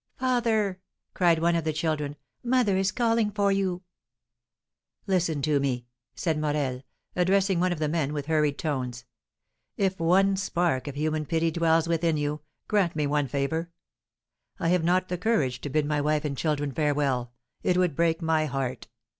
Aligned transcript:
"Father!" 0.17 0.79
cried 1.13 1.37
one 1.37 1.55
of 1.55 1.63
the 1.63 1.71
children, 1.71 2.15
"mother 2.43 2.75
is 2.75 2.91
calling 2.91 3.29
for 3.29 3.51
you!" 3.51 3.83
"Listen 5.05 5.43
to 5.43 5.59
me!" 5.59 5.85
said 6.15 6.41
Morel, 6.41 6.81
addressing 7.15 7.59
one 7.59 7.71
of 7.71 7.77
the 7.77 7.87
men 7.87 8.11
with 8.11 8.25
hurried 8.25 8.57
tones; 8.57 9.05
"if 9.77 9.99
one 9.99 10.35
spark 10.37 10.87
of 10.87 10.95
human 10.95 11.27
pity 11.27 11.51
dwells 11.51 11.87
within 11.87 12.17
you, 12.17 12.41
grant 12.67 12.95
me 12.95 13.05
one 13.05 13.27
favour! 13.27 13.69
I 14.59 14.69
have 14.69 14.83
not 14.83 15.07
the 15.07 15.19
courage 15.19 15.61
to 15.61 15.69
bid 15.69 15.85
my 15.85 16.01
wife 16.01 16.25
and 16.25 16.35
children 16.35 16.71
farewell; 16.71 17.31
it 17.61 17.77
would 17.77 17.95
break 17.95 18.23
my 18.23 18.47
heart! 18.47 18.87